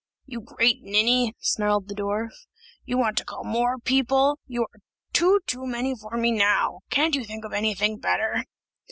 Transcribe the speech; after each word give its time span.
"You 0.25 0.41
great 0.41 0.81
ninny!" 0.81 1.35
snarled 1.37 1.87
the 1.87 1.93
dwarf, 1.93 2.31
"you 2.85 2.97
want 2.97 3.19
to 3.19 3.23
call 3.23 3.43
more 3.43 3.77
people; 3.77 4.39
you 4.47 4.63
are 4.63 4.79
two 5.13 5.41
too 5.45 5.67
many 5.67 5.93
for 5.95 6.17
me 6.17 6.31
now. 6.31 6.79
Can't 6.89 7.13
you 7.13 7.23
think 7.23 7.45
of 7.45 7.53
anything 7.53 7.99
better?" 7.99 8.45